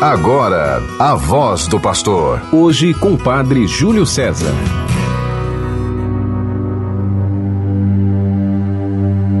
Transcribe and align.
Agora, 0.00 0.82
a 0.98 1.14
voz 1.14 1.66
do 1.66 1.78
pastor. 1.78 2.40
Hoje 2.50 2.94
com 2.94 3.12
o 3.12 3.18
padre 3.18 3.66
Júlio 3.66 4.06
César. 4.06 4.54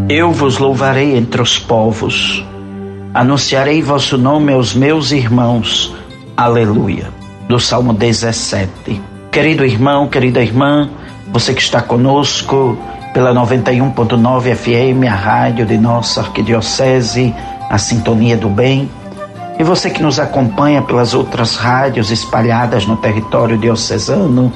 Eu 0.06 0.32
vos 0.32 0.58
louvarei 0.58 1.16
entre 1.16 1.40
os 1.40 1.58
povos, 1.58 2.44
anunciarei 3.14 3.80
vosso 3.80 4.18
nome 4.18 4.52
aos 4.52 4.74
meus 4.74 5.12
irmãos. 5.12 5.96
Aleluia. 6.36 7.08
Do 7.48 7.58
Salmo 7.58 7.94
17. 7.94 9.00
Querido 9.32 9.64
irmão, 9.64 10.08
querida 10.08 10.42
irmã, 10.42 10.90
você 11.32 11.54
que 11.54 11.62
está 11.62 11.80
conosco 11.80 12.76
pela 13.14 13.32
91.9 13.32 14.54
FM, 14.54 15.08
a 15.10 15.14
rádio 15.14 15.64
de 15.64 15.78
nossa 15.78 16.20
arquidiocese, 16.20 17.34
a 17.70 17.78
Sintonia 17.78 18.36
do 18.36 18.50
Bem 18.50 18.90
e 19.60 19.62
você 19.62 19.90
que 19.90 20.02
nos 20.02 20.18
acompanha 20.18 20.80
pelas 20.80 21.12
outras 21.12 21.54
rádios 21.54 22.10
espalhadas 22.10 22.86
no 22.86 22.96
território 22.96 23.58
diocesano, 23.58 24.50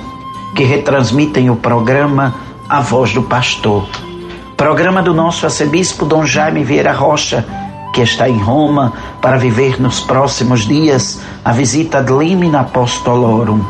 que 0.57 0.65
retransmitem 0.65 1.51
o 1.51 1.57
programa 1.57 2.35
A 2.67 2.81
Voz 2.81 3.13
do 3.13 3.23
Pastor. 3.23 3.87
Programa 4.57 5.03
do 5.03 5.13
nosso 5.13 5.45
arcebispo 5.45 6.07
Dom 6.07 6.25
Jaime 6.25 6.65
Vieira 6.65 6.95
Rocha, 6.95 7.45
que 7.93 8.01
está 8.01 8.31
em 8.31 8.39
Roma 8.39 8.95
para 9.21 9.37
viver 9.37 9.79
nos 9.79 10.01
próximos 10.01 10.67
dias 10.67 11.21
a 11.45 11.53
visita 11.53 12.03
de 12.03 12.11
Limina 12.11 12.61
Apostolorum. 12.61 13.61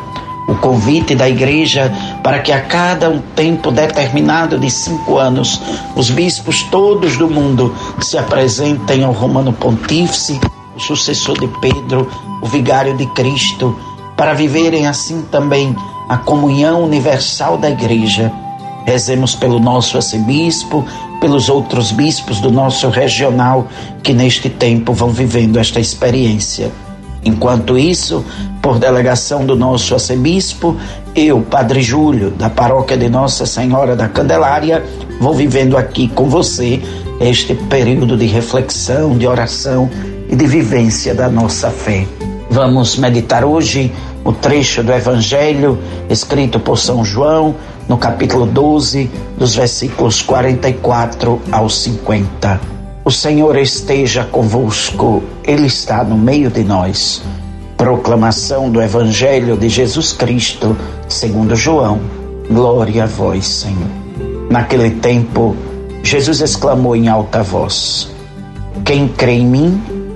O 0.47 0.55
convite 0.55 1.17
da 1.17 1.29
igreja 1.29 1.93
para 2.23 2.39
que 2.39 2.53
a 2.53 2.61
cada 2.61 3.11
um 3.11 3.19
tempo 3.35 3.73
determinado 3.73 4.57
de 4.57 4.71
cinco 4.71 5.19
anos 5.19 5.61
os 5.97 6.11
bispos 6.11 6.63
todos 6.63 7.17
do 7.17 7.29
mundo 7.29 7.75
se 8.01 8.17
apresentem 8.17 9.03
ao 9.03 9.11
Romano 9.11 9.53
Pontífice 9.53 10.41
o 10.77 10.81
sucessor 10.81 11.39
de 11.39 11.49
Pedro, 11.61 12.09
o 12.43 12.47
vigário 12.47 12.97
de 12.97 13.07
Cristo, 13.07 13.79
para 14.17 14.35
viverem 14.35 14.87
assim 14.87 15.23
também 15.31 15.75
a 16.09 16.17
comunhão 16.17 16.83
universal 16.83 17.57
da 17.57 17.71
Igreja. 17.71 18.33
Rezemos 18.87 19.35
pelo 19.35 19.59
nosso 19.59 19.97
arcebispo, 19.97 20.85
pelos 21.21 21.49
outros 21.49 21.91
bispos 21.91 22.41
do 22.41 22.51
nosso 22.51 22.89
regional 22.91 23.67
que 24.03 24.13
neste 24.13 24.51
tempo 24.51 24.93
vão 24.93 25.09
vivendo 25.09 25.59
esta 25.59 25.81
experiência. 25.81 26.71
Enquanto 27.25 27.79
isso, 27.79 28.23
por 28.61 28.79
delegação 28.79 29.47
do 29.47 29.57
nosso 29.57 29.95
arcebispo, 29.95 30.77
eu, 31.15 31.41
Padre 31.41 31.81
Júlio, 31.81 32.31
da 32.31 32.51
paróquia 32.51 32.99
de 32.99 33.09
Nossa 33.09 33.47
Senhora 33.47 33.97
da 33.97 34.09
Candelária, 34.09 34.85
vou 35.19 35.33
vivendo 35.33 35.79
aqui 35.79 36.09
com 36.09 36.29
você 36.29 36.83
este 37.21 37.55
período 37.55 38.17
de 38.17 38.27
reflexão, 38.27 39.17
de 39.17 39.27
oração 39.27 39.89
e 40.35 40.37
de 40.37 40.47
vivência 40.49 41.15
da 41.15 41.29
nossa 41.29 41.71
fé. 41.71 42.05
Vamos 42.51 42.97
meditar 42.97 43.45
hoje 43.45 43.93
o 44.25 44.33
trecho 44.33 44.83
do 44.83 44.93
Evangelho 44.93 45.79
escrito 46.11 46.59
por 46.59 46.77
São 46.77 47.05
João, 47.05 47.55
no 47.89 47.97
capítulo 47.97 48.45
12, 48.45 49.09
dos 49.39 49.55
versículos 49.55 50.23
44 50.23 51.41
ao 51.53 51.69
50. 51.69 52.61
O 53.05 53.13
Senhor 53.13 53.57
esteja 53.57 54.25
convosco, 54.25 55.23
Ele 55.45 55.69
está 55.69 56.03
no 56.03 56.19
meio 56.19 56.51
de 56.51 56.65
nós. 56.65 57.23
Proclamação 57.77 58.69
do 58.69 58.83
Evangelho 58.83 59.57
de 59.57 59.69
Jesus 59.69 60.13
Cristo, 60.13 60.77
segundo 61.09 61.55
João. 61.55 62.01
Glória 62.51 63.05
a 63.05 63.07
vós, 63.07 63.47
Senhor. 63.47 63.89
Naquele 64.51 64.91
tempo, 64.97 65.55
Jesus 66.03 66.41
exclamou 66.41 66.97
em 66.97 67.07
alta 67.07 67.41
voz: 67.41 68.09
Quem 68.85 69.07
crê 69.07 69.35
em 69.35 69.47
mim, 69.47 69.94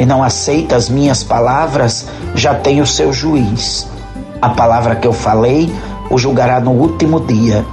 e 0.00 0.06
não 0.06 0.24
aceita 0.24 0.76
as 0.76 0.88
minhas 0.88 1.22
palavras, 1.22 2.06
já 2.34 2.54
tem 2.54 2.80
o 2.80 2.86
seu 2.86 3.12
juiz. 3.12 3.86
A 4.40 4.48
palavra 4.48 4.96
que 4.96 5.06
eu 5.06 5.12
falei 5.12 5.70
o 6.10 6.16
julgará 6.16 6.58
no 6.58 6.70
último 6.70 7.20
dia, 7.20 7.66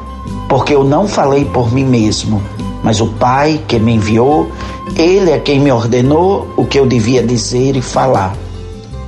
porque 0.50 0.76
eu 0.76 0.84
não 0.84 1.08
falei 1.08 1.46
por 1.46 1.74
mim 1.74 1.86
mesmo, 1.86 2.44
mas 2.84 3.00
o 3.00 3.08
Pai 3.14 3.62
que 3.66 3.80
me 3.80 3.94
enviou, 3.94 4.52
ele 4.98 5.32
é 5.32 5.40
quem 5.40 5.58
me 5.62 5.72
ordenou 5.72 6.54
o 6.58 6.66
que 6.66 6.78
eu 6.78 6.86
devia 6.86 7.24
dizer 7.24 7.78
e 7.78 7.82
falar. 7.82 8.36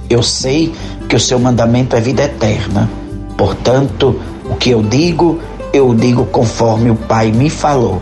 Eu 0.09 0.23
sei 0.23 0.73
que 1.09 1.15
o 1.17 1.19
seu 1.19 1.37
mandamento 1.37 1.97
é 1.97 1.99
vida 1.99 2.23
eterna. 2.23 2.89
Portanto, 3.37 4.17
o 4.49 4.55
que 4.55 4.69
eu 4.69 4.81
digo, 4.81 5.39
eu 5.73 5.93
digo 5.93 6.25
conforme 6.27 6.89
o 6.89 6.95
Pai 6.95 7.33
me 7.33 7.49
falou. 7.49 8.01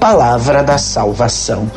Palavra 0.00 0.64
da 0.64 0.78
salvação. 0.78 1.70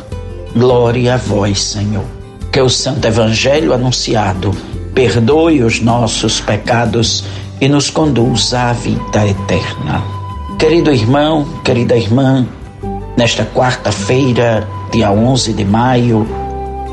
Glória 0.52 1.14
a 1.14 1.16
vós, 1.16 1.62
Senhor 1.62 2.19
que 2.52 2.60
o 2.60 2.68
Santo 2.68 3.06
Evangelho 3.06 3.72
anunciado 3.72 4.50
perdoe 4.94 5.62
os 5.62 5.80
nossos 5.80 6.40
pecados 6.40 7.24
e 7.60 7.68
nos 7.68 7.90
conduza 7.90 8.60
à 8.62 8.72
vida 8.72 9.26
eterna. 9.26 10.02
Querido 10.58 10.90
irmão, 10.90 11.46
querida 11.64 11.96
irmã, 11.96 12.46
nesta 13.16 13.44
quarta-feira, 13.44 14.68
dia 14.92 15.10
11 15.10 15.52
de 15.52 15.64
maio, 15.64 16.26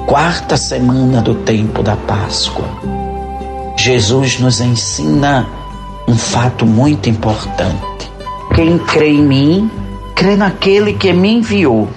quarta 0.05 0.55
semana 0.55 1.21
do 1.21 1.35
tempo 1.35 1.81
da 1.81 1.95
Páscoa, 1.95 2.67
Jesus 3.77 4.39
nos 4.39 4.61
ensina 4.61 5.47
um 6.07 6.17
fato 6.17 6.65
muito 6.65 7.09
importante. 7.09 8.11
Quem 8.55 8.77
crê 8.77 9.09
em 9.09 9.21
mim, 9.21 9.71
crê 10.15 10.35
naquele 10.35 10.93
que 10.93 11.11
me 11.11 11.33
enviou. 11.33 11.87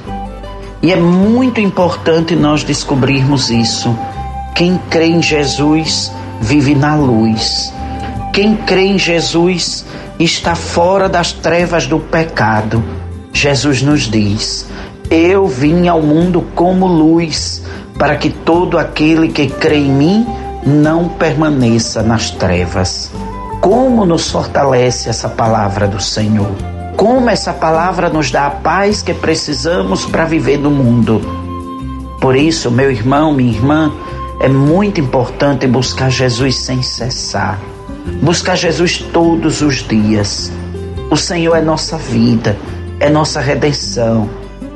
E 0.83 0.93
é 0.93 0.97
muito 0.97 1.61
importante 1.61 2.35
nós 2.35 2.65
descobrirmos 2.65 3.51
isso. 3.51 3.95
Quem 4.55 4.81
crê 4.89 5.07
em 5.07 5.23
Jesus 5.23 6.11
vive 6.41 6.75
na 6.75 6.97
luz. 6.97 7.73
Quem 8.33 8.57
crê 8.57 8.87
em 8.87 8.99
Jesus 8.99 9.85
está 10.19 10.55
fora 10.55 11.09
das 11.09 11.33
trevas 11.33 11.87
do 11.87 11.99
pecado. 11.99 12.83
Jesus 13.33 13.83
nos 13.83 14.03
diz: 14.03 14.67
Eu 15.11 15.47
vim 15.47 15.87
ao 15.87 16.01
mundo 16.01 16.47
como 16.55 16.87
luz, 16.87 17.62
para 17.99 18.17
que 18.17 18.31
todo 18.31 18.79
aquele 18.79 19.29
que 19.29 19.49
crê 19.49 19.77
em 19.77 19.91
mim 19.91 20.27
não 20.65 21.09
permaneça 21.09 22.03
nas 22.03 22.31
trevas. 22.31 23.11
Como 23.61 24.07
nos 24.07 24.31
fortalece 24.31 25.11
essa 25.11 25.29
palavra 25.29 25.87
do 25.87 26.01
Senhor? 26.01 26.80
Como 26.97 27.31
essa 27.31 27.53
palavra 27.53 28.09
nos 28.09 28.31
dá 28.31 28.47
a 28.47 28.51
paz 28.51 29.03
que 29.03 29.15
precisamos 29.15 30.05
para 30.06 30.25
viver 30.25 30.59
no 30.59 30.71
mundo. 30.71 31.21
Por 32.21 32.37
isso, 32.37 32.71
meu 32.71 32.91
irmão, 32.91 33.33
minha 33.33 33.53
irmã, 33.53 33.93
é 34.41 34.49
muito 34.49 35.00
importante 35.00 35.67
buscar 35.67 36.11
Jesus 36.11 36.59
sem 36.59 36.83
cessar. 36.83 37.59
Buscar 38.23 38.56
Jesus 38.56 38.99
todos 38.99 39.62
os 39.62 39.77
dias. 39.87 40.53
O 41.11 41.17
Senhor 41.17 41.56
é 41.56 41.61
nossa 41.61 41.97
vida, 41.97 42.56
é 42.99 43.09
nossa 43.09 43.41
redenção, 43.41 44.29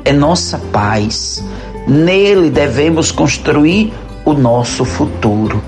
é 0.03 0.11
nossa 0.11 0.57
paz. 0.71 1.43
Nele 1.87 2.49
devemos 2.49 3.11
construir 3.11 3.93
o 4.25 4.33
nosso 4.33 4.83
futuro. 4.83 5.61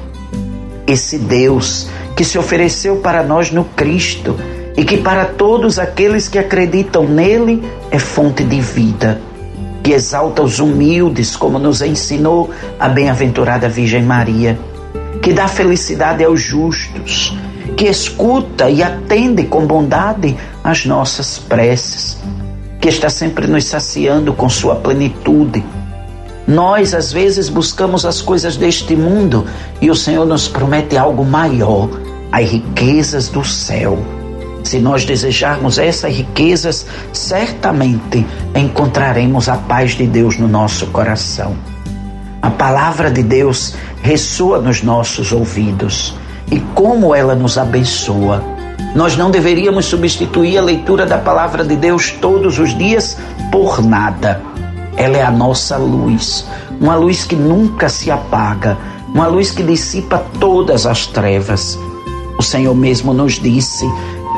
Esse 0.86 1.18
Deus 1.20 1.88
que 2.16 2.24
se 2.24 2.38
ofereceu 2.40 2.98
para 2.98 3.22
nós 3.22 3.52
no 3.52 3.64
Cristo 3.64 4.36
e 4.78 4.86
que 4.86 4.98
para 4.98 5.26
todos 5.26 5.80
aqueles 5.80 6.30
que 6.30 6.38
acreditam 6.38 7.04
nele 7.04 7.68
é 7.90 7.98
fonte 7.98 8.44
de 8.44 8.62
vida, 8.62 9.20
que 9.84 9.92
exalta 9.92 10.44
os 10.44 10.60
humildes, 10.60 11.36
como 11.36 11.58
nos 11.58 11.82
ensinou 11.82 12.52
a 12.80 12.88
bem-aventurada 12.88 13.68
Virgem 13.68 14.04
Maria, 14.04 14.58
que 15.20 15.34
dá 15.34 15.48
felicidade 15.48 16.24
aos 16.24 16.40
justos, 16.40 17.36
que 17.76 17.86
escuta 17.86 18.70
e 18.70 18.84
atende 18.84 19.46
com 19.46 19.66
bondade 19.66 20.38
as 20.64 20.86
nossas 20.86 21.40
preces, 21.40 22.20
que 22.80 22.88
está 22.88 23.10
sempre 23.10 23.48
nos 23.48 23.66
saciando 23.66 24.32
com 24.32 24.48
sua 24.48 24.76
plenitude. 24.76 25.66
Nós, 26.48 26.94
às 26.94 27.12
vezes, 27.12 27.50
buscamos 27.50 28.06
as 28.06 28.22
coisas 28.22 28.56
deste 28.56 28.96
mundo 28.96 29.46
e 29.82 29.90
o 29.90 29.96
Senhor 29.96 30.26
nos 30.26 30.48
promete 30.48 30.96
algo 30.96 31.26
maior, 31.26 31.90
as 32.32 32.48
riquezas 32.48 33.28
do 33.28 33.44
céu. 33.44 34.17
Se 34.68 34.80
nós 34.80 35.06
desejarmos 35.06 35.78
essas 35.78 36.14
riquezas, 36.14 36.86
certamente 37.14 38.28
encontraremos 38.54 39.48
a 39.48 39.56
paz 39.56 39.92
de 39.92 40.06
Deus 40.06 40.38
no 40.38 40.46
nosso 40.46 40.88
coração. 40.88 41.56
A 42.42 42.50
palavra 42.50 43.10
de 43.10 43.24
Deus 43.24 43.76
ressoa 44.02 44.60
nos 44.60 44.84
nossos 44.84 45.32
ouvidos 45.32 46.14
e 46.52 46.60
como 46.76 47.16
ela 47.16 47.34
nos 47.34 47.58
abençoa. 47.58 48.44
Nós 48.94 49.16
não 49.16 49.32
deveríamos 49.32 49.86
substituir 49.86 50.58
a 50.58 50.62
leitura 50.62 51.06
da 51.06 51.18
palavra 51.18 51.64
de 51.64 51.78
Deus 51.78 52.12
todos 52.12 52.60
os 52.60 52.78
dias 52.78 53.18
por 53.50 53.82
nada. 53.82 54.42
Ela 54.98 55.16
é 55.16 55.24
a 55.24 55.32
nossa 55.32 55.78
luz, 55.78 56.46
uma 56.78 56.96
luz 56.98 57.24
que 57.24 57.38
nunca 57.38 57.88
se 57.88 58.12
apaga, 58.12 58.78
uma 59.08 59.28
luz 59.28 59.50
que 59.50 59.64
dissipa 59.64 60.26
todas 60.42 60.86
as 60.86 61.08
trevas. 61.08 61.80
O 62.38 62.44
Senhor 62.44 62.76
mesmo 62.76 63.14
nos 63.14 63.40
disse: 63.40 63.86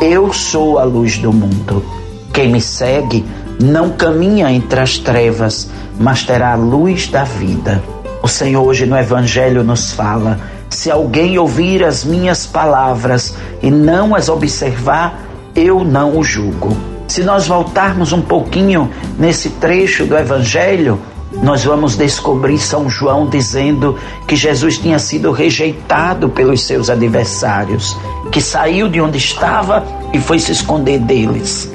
Eu 0.01 0.31
sou 0.31 0.80
a 0.80 0.84
luz 0.86 1.18
do 1.18 1.34
mundo. 1.34 1.84
Quem 2.31 2.50
me 2.50 2.62
segue 2.62 3.25
não 3.62 3.90
caminha 3.90 4.50
entre 4.50 4.80
as 4.80 4.98
trevas, 4.98 5.69
mas 6.00 6.24
terá 6.24 6.54
a 6.54 6.56
luz 6.56 7.07
da 7.07 7.25
vida. 7.25 7.84
O 8.24 8.28
Senhor 8.28 8.63
hoje 8.63 8.86
no 8.86 8.98
Evangelho 8.98 9.62
nos 9.62 9.92
fala: 9.92 10.40
se 10.69 10.90
alguém 10.90 11.38
ouvir 11.38 11.84
as 11.84 12.06
minhas 12.06 12.46
palavras 12.46 13.36
e 13.62 13.69
não 13.69 14.16
as 14.16 14.30
observar, 14.30 15.22
eu 15.54 15.84
não 15.84 16.18
o 16.18 16.24
julgo. 16.24 16.78
Se 17.06 17.22
nós 17.22 17.45
voltarmos 17.45 18.13
um 18.13 18.22
pouquinho 18.22 18.90
nesse 19.18 19.50
trecho 19.50 20.06
do 20.06 20.16
Evangelho, 20.16 20.98
nós 21.44 21.63
vamos 21.63 21.95
descobrir 21.95 22.57
São 22.57 22.90
João 22.90 23.28
dizendo 23.28 23.98
que 24.28 24.36
Jesus 24.36 24.78
tinha 24.78 24.98
sido 24.98 25.31
rejeitado 25.31 26.30
pelos 26.30 26.62
seus 26.62 26.90
adversários, 26.90 27.98
que 28.31 28.42
saiu 28.42 28.88
de 28.88 29.02
onde 29.02 29.18
estava 29.18 29.84
e 30.14 30.20
foi 30.20 30.40
se 30.40 30.52
esconder 30.52 31.00
deles. 31.00 31.72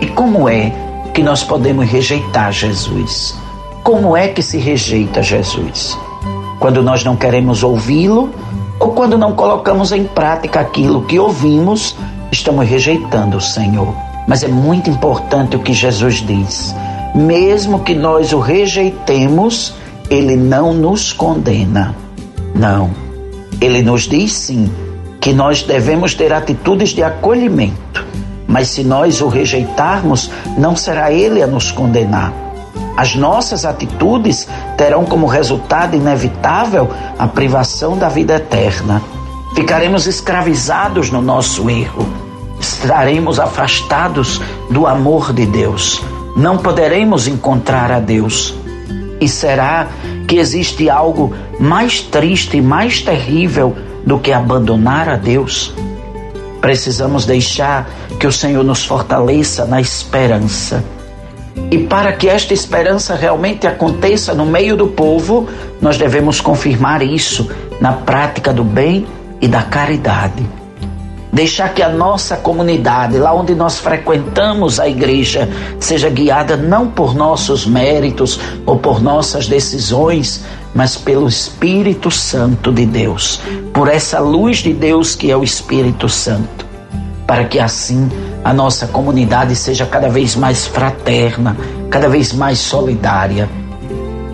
E 0.00 0.06
como 0.06 0.48
é 0.48 0.72
que 1.14 1.22
nós 1.22 1.42
podemos 1.42 1.88
rejeitar 1.88 2.52
Jesus? 2.52 3.34
Como 3.82 4.16
é 4.16 4.28
que 4.28 4.42
se 4.42 4.58
rejeita 4.58 5.22
Jesus? 5.22 5.96
Quando 6.58 6.82
nós 6.82 7.04
não 7.04 7.16
queremos 7.16 7.62
ouvi-lo 7.62 8.30
ou 8.80 8.90
quando 8.90 9.16
não 9.16 9.32
colocamos 9.32 9.92
em 9.92 10.04
prática 10.04 10.60
aquilo 10.60 11.02
que 11.02 11.18
ouvimos, 11.18 11.96
estamos 12.32 12.68
rejeitando 12.68 13.36
o 13.36 13.40
Senhor. 13.40 13.94
Mas 14.26 14.42
é 14.42 14.48
muito 14.48 14.90
importante 14.90 15.56
o 15.56 15.60
que 15.60 15.72
Jesus 15.72 16.16
diz. 16.16 16.74
Mesmo 17.14 17.80
que 17.80 17.94
nós 17.94 18.32
o 18.32 18.40
rejeitemos, 18.40 19.72
ele 20.10 20.36
não 20.36 20.74
nos 20.74 21.12
condena. 21.12 21.94
Não. 22.54 22.90
Ele 23.60 23.80
nos 23.82 24.02
diz 24.02 24.32
sim 24.32 24.68
que 25.26 25.32
nós 25.32 25.60
devemos 25.60 26.14
ter 26.14 26.32
atitudes 26.32 26.90
de 26.90 27.02
acolhimento. 27.02 28.06
Mas 28.46 28.68
se 28.68 28.84
nós 28.84 29.20
o 29.20 29.26
rejeitarmos, 29.26 30.30
não 30.56 30.76
será 30.76 31.10
ele 31.10 31.42
a 31.42 31.48
nos 31.48 31.72
condenar 31.72 32.32
as 32.96 33.14
nossas 33.14 33.66
atitudes 33.66 34.48
terão 34.76 35.04
como 35.04 35.26
resultado 35.26 35.94
inevitável 35.94 36.88
a 37.18 37.26
privação 37.26 37.98
da 37.98 38.08
vida 38.08 38.36
eterna. 38.36 39.02
Ficaremos 39.54 40.06
escravizados 40.06 41.10
no 41.10 41.20
nosso 41.20 41.68
erro. 41.68 42.08
Estaremos 42.58 43.38
afastados 43.38 44.40
do 44.70 44.86
amor 44.86 45.32
de 45.32 45.44
Deus. 45.44 46.02
Não 46.36 46.56
poderemos 46.56 47.28
encontrar 47.28 47.92
a 47.92 48.00
Deus. 48.00 48.54
E 49.20 49.28
será 49.28 49.88
que 50.26 50.36
existe 50.36 50.88
algo 50.88 51.34
mais 51.58 52.00
triste 52.00 52.56
e 52.56 52.62
mais 52.62 53.00
terrível 53.00 53.76
do 54.04 54.18
que 54.18 54.32
abandonar 54.32 55.08
a 55.08 55.16
Deus? 55.16 55.74
Precisamos 56.60 57.24
deixar 57.24 57.88
que 58.18 58.26
o 58.26 58.32
Senhor 58.32 58.64
nos 58.64 58.84
fortaleça 58.84 59.64
na 59.66 59.80
esperança 59.80 60.82
e 61.70 61.78
para 61.78 62.12
que 62.12 62.28
esta 62.28 62.54
esperança 62.54 63.14
realmente 63.14 63.66
aconteça 63.66 64.32
no 64.32 64.46
meio 64.46 64.76
do 64.76 64.86
povo, 64.86 65.48
nós 65.80 65.96
devemos 65.96 66.40
confirmar 66.40 67.02
isso 67.02 67.50
na 67.80 67.92
prática 67.92 68.52
do 68.52 68.62
bem 68.62 69.06
e 69.40 69.48
da 69.48 69.62
caridade. 69.62 70.46
Deixar 71.32 71.74
que 71.74 71.82
a 71.82 71.88
nossa 71.88 72.36
comunidade, 72.36 73.18
lá 73.18 73.34
onde 73.34 73.54
nós 73.54 73.78
frequentamos 73.78 74.78
a 74.78 74.88
igreja, 74.88 75.48
seja 75.80 76.08
guiada 76.08 76.56
não 76.56 76.88
por 76.88 77.14
nossos 77.14 77.66
méritos 77.66 78.38
ou 78.64 78.78
por 78.78 79.02
nossas 79.02 79.48
decisões, 79.48 80.44
mas 80.76 80.96
pelo 80.96 81.26
Espírito 81.26 82.10
Santo 82.10 82.70
de 82.70 82.86
Deus, 82.86 83.40
por 83.72 83.88
essa 83.88 84.20
luz 84.20 84.58
de 84.58 84.72
Deus 84.72 85.16
que 85.16 85.30
é 85.30 85.36
o 85.36 85.42
Espírito 85.42 86.08
Santo 86.08 86.66
para 87.26 87.44
que 87.44 87.58
assim 87.58 88.08
a 88.44 88.54
nossa 88.54 88.86
comunidade 88.86 89.56
seja 89.56 89.84
cada 89.84 90.08
vez 90.08 90.36
mais 90.36 90.66
fraterna, 90.66 91.56
cada 91.90 92.08
vez 92.08 92.32
mais 92.32 92.58
solidária. 92.58 93.48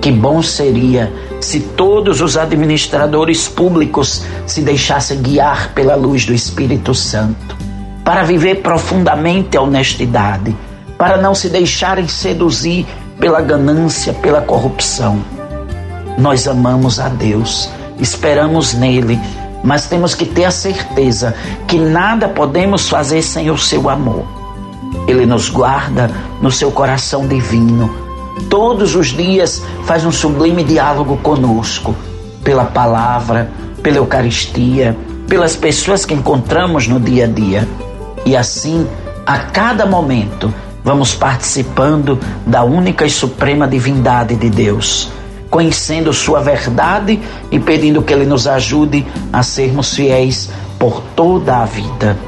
Que 0.01 0.13
bom 0.13 0.43
seria 0.43 1.11
se 1.41 1.61
todos 1.61 2.21
os 2.21 2.37
administradores 2.37 3.49
públicos 3.49 4.23
se 4.47 4.61
deixassem 4.61 5.23
guiar 5.23 5.73
pela 5.73 5.95
luz 5.95 6.27
do 6.27 6.35
Espírito 6.35 6.95
Santo, 6.95 7.57
para 8.05 8.23
viver 8.25 8.57
profundamente 8.57 9.57
a 9.57 9.63
honestidade, 9.63 10.55
para 10.99 11.17
não 11.17 11.35
se 11.35 11.49
deixarem 11.49 12.07
seduzir 12.07 12.87
pela 13.19 13.41
ganância, 13.41 14.13
pela 14.13 14.43
corrupção. 14.43 15.21
Nós 16.19 16.47
amamos 16.47 17.01
a 17.01 17.09
Deus, 17.09 17.69
esperamos 17.99 18.75
nele 18.75 19.19
mas 19.63 19.87
temos 19.87 20.15
que 20.15 20.25
ter 20.25 20.45
a 20.45 20.51
certeza 20.51 21.35
que 21.67 21.79
nada 21.79 22.29
podemos 22.29 22.89
fazer 22.89 23.23
sem 23.23 23.51
o 23.51 23.57
seu 23.57 23.89
amor. 23.89 24.25
Ele 25.07 25.25
nos 25.25 25.49
guarda 25.49 26.11
no 26.41 26.51
seu 26.51 26.71
coração 26.71 27.27
divino. 27.27 27.91
Todos 28.49 28.97
os 28.97 29.09
dias 29.09 29.63
faz 29.85 30.05
um 30.05 30.13
sublime 30.13 30.65
diálogo 30.65 31.17
conosco, 31.19 31.95
pela 32.43 32.65
palavra, 32.65 33.51
pela 33.83 33.99
Eucaristia, 33.99 34.97
pelas 35.29 35.55
pessoas 35.55 36.05
que 36.05 36.15
encontramos 36.15 36.89
no 36.89 36.99
dia 36.99 37.25
a 37.25 37.29
dia. 37.29 37.69
E 38.25 38.37
assim, 38.37 38.87
a 39.25 39.39
cada 39.39 39.87
momento, 39.87 40.53
vamos 40.83 41.15
participando 41.15 42.19
da 42.47 42.65
única 42.65 43.05
e 43.05 43.11
suprema 43.11 43.69
divindade 43.69 44.35
de 44.35 44.51
Deus 44.51 45.11
conhecendo 45.53 46.15
Sua 46.15 46.41
verdade 46.41 47.21
e 47.51 47.61
pedindo 47.61 48.03
que 48.03 48.11
Ele 48.11 48.25
nos 48.25 48.49
ajude 48.49 49.07
a 49.31 49.43
sermos 49.43 49.95
fiéis 49.95 50.51
por 50.79 51.03
toda 51.15 51.59
a 51.59 51.67
vida. 51.67 52.19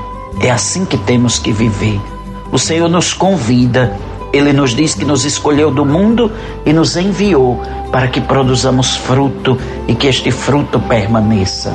É 0.40 0.50
assim 0.50 0.84
que 0.84 0.98
temos 0.98 1.38
que 1.38 1.50
viver. 1.50 1.98
O 2.52 2.58
Senhor 2.58 2.86
nos 2.86 3.14
convida, 3.14 3.96
Ele 4.30 4.52
nos 4.52 4.74
diz 4.74 4.94
que 4.94 5.06
nos 5.06 5.24
escolheu 5.24 5.70
do 5.70 5.86
mundo 5.86 6.30
e 6.66 6.72
nos 6.72 6.98
enviou 6.98 7.62
para 7.90 8.08
que 8.08 8.20
produzamos 8.20 8.94
fruto 8.94 9.56
e 9.88 9.94
que 9.94 10.06
este 10.06 10.30
fruto 10.30 10.78
permaneça. 10.78 11.74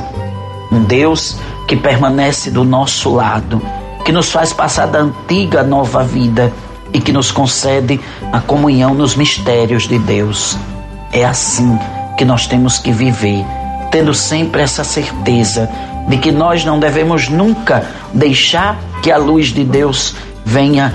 Um 0.70 0.84
Deus 0.84 1.36
que 1.66 1.74
permanece 1.74 2.52
do 2.52 2.62
nosso 2.62 3.12
lado, 3.12 3.60
que 4.04 4.12
nos 4.12 4.30
faz 4.30 4.52
passar 4.52 4.86
da 4.86 5.00
antiga 5.00 5.62
à 5.62 5.64
nova 5.64 6.04
vida 6.04 6.52
e 6.92 7.00
que 7.00 7.10
nos 7.10 7.32
concede 7.32 8.00
a 8.32 8.38
comunhão 8.38 8.94
nos 8.94 9.16
mistérios 9.16 9.88
de 9.88 9.98
Deus. 9.98 10.56
É 11.12 11.24
assim 11.24 11.78
que 12.16 12.24
nós 12.24 12.46
temos 12.46 12.78
que 12.78 12.92
viver, 12.92 13.44
tendo 13.90 14.14
sempre 14.14 14.62
essa 14.62 14.84
certeza 14.84 15.68
de 16.08 16.18
que 16.18 16.30
nós 16.30 16.64
não 16.64 16.78
devemos 16.78 17.28
nunca 17.28 17.84
deixar 18.12 18.78
que 19.02 19.10
a 19.10 19.16
luz 19.16 19.48
de 19.48 19.64
Deus 19.64 20.14
venha 20.44 20.94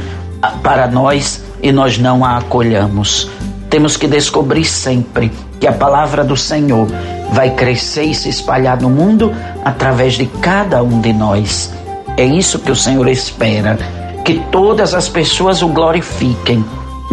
para 0.62 0.88
nós 0.88 1.44
e 1.62 1.72
nós 1.72 1.98
não 1.98 2.24
a 2.24 2.38
acolhamos. 2.38 3.30
Temos 3.70 3.98
que 3.98 4.08
descobrir 4.08 4.66
sempre 4.66 5.32
que 5.60 5.68
a 5.68 5.74
palavra 5.74 6.24
do 6.24 6.38
Senhor 6.38 6.88
vai 7.32 7.52
crescer 7.52 8.04
e 8.04 8.16
se 8.16 8.30
espalhar 8.30 8.80
no 8.80 8.90
mundo 8.90 9.34
através 9.64 10.14
de 10.14 10.26
cada 10.26 10.82
um 10.82 11.02
de 11.02 11.12
nós. 11.12 11.74
É 12.16 12.24
isso 12.24 12.60
que 12.60 12.72
o 12.72 12.76
Senhor 12.76 13.08
espera, 13.08 13.78
que 14.24 14.42
todas 14.52 14.94
as 14.94 15.10
pessoas 15.10 15.62
o 15.62 15.68
glorifiquem 15.68 16.64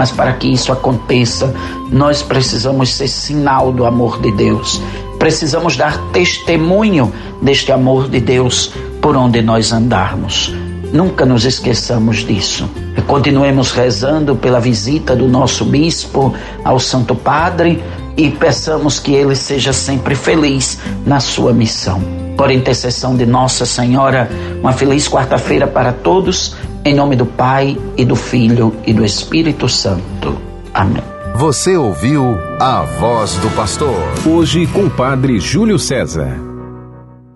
mas 0.03 0.11
para 0.11 0.33
que 0.33 0.49
isso 0.49 0.73
aconteça, 0.73 1.55
nós 1.89 2.23
precisamos 2.25 2.93
ser 2.93 3.07
sinal 3.07 3.71
do 3.71 3.87
amor 3.87 4.21
de 4.21 4.33
Deus. 4.33 4.83
Precisamos 5.17 5.77
dar 5.77 5.97
testemunho 6.11 7.13
deste 7.41 7.71
amor 7.71 8.09
de 8.09 8.19
Deus 8.19 8.73
por 9.01 9.17
onde 9.17 9.41
nós 9.41 9.71
andarmos. 9.71 10.53
Nunca 10.93 11.25
nos 11.25 11.45
esqueçamos 11.45 12.27
disso. 12.27 12.69
Continuemos 13.07 13.71
rezando 13.71 14.35
pela 14.35 14.59
visita 14.59 15.15
do 15.15 15.29
nosso 15.29 15.65
bispo 15.65 16.35
ao 16.65 16.81
Santo 16.81 17.15
Padre 17.15 17.81
e 18.17 18.29
peçamos 18.29 18.99
que 18.99 19.15
ele 19.15 19.37
seja 19.37 19.73
sempre 19.73 20.17
feliz 20.17 20.81
na 21.07 21.21
sua 21.21 21.53
missão. 21.53 22.03
Por 22.37 22.51
intercessão 22.51 23.15
de 23.15 23.25
Nossa 23.25 23.65
Senhora, 23.65 24.29
uma 24.61 24.73
feliz 24.73 25.09
quarta-feira 25.09 25.69
para 25.69 25.93
todos. 25.93 26.57
Em 26.85 26.95
nome 26.95 27.15
do 27.15 27.25
Pai 27.25 27.79
e 27.97 28.05
do 28.05 28.17
Filho 28.17 28.75
e 28.85 28.93
do 28.93 29.05
Espírito 29.05 29.69
Santo. 29.69 30.37
Amém. 30.75 31.03
Você 31.37 31.77
ouviu 31.77 32.37
a 32.59 32.83
voz 32.83 33.37
do 33.37 33.49
pastor. 33.51 33.97
Hoje 34.27 34.67
com 34.67 34.87
o 34.87 34.91
Padre 34.91 35.39
Júlio 35.39 35.79
César. 35.79 36.52